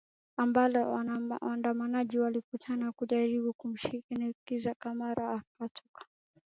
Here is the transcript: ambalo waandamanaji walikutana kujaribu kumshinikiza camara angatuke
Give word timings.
ambalo 0.37 0.91
waandamanaji 1.41 2.17
walikutana 2.19 2.91
kujaribu 2.91 3.53
kumshinikiza 3.53 4.73
camara 4.79 5.27
angatuke 5.31 6.05